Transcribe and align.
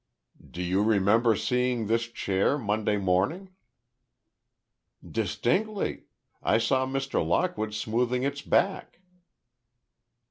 "Do 0.49 0.63
you 0.63 0.81
remember 0.81 1.35
seeing 1.35 1.85
this 1.85 2.07
chair, 2.07 2.57
Monday 2.57 2.97
morning?" 2.97 3.53
"Distinctly. 5.07 6.05
I 6.41 6.57
saw 6.57 6.87
Mr. 6.87 7.23
Lockwood 7.23 7.75
smoothing 7.75 8.23
its 8.23 8.41
back." 8.41 8.99